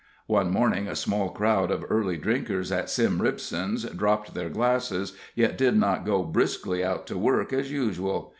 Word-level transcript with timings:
One 0.25 0.49
morning 0.49 0.87
a 0.87 0.95
small 0.95 1.29
crowd 1.29 1.69
of 1.69 1.85
early 1.87 2.17
drinkers 2.17 2.71
at 2.71 2.89
Sim 2.89 3.19
Ripson's 3.21 3.83
dropped 3.83 4.33
their 4.33 4.49
glasses, 4.49 5.13
yet 5.35 5.59
did 5.59 5.77
not 5.77 6.05
go 6.07 6.23
briskly 6.23 6.83
out 6.83 7.05
to 7.05 7.19
work 7.19 7.53
as 7.53 7.71
usual. 7.71 8.29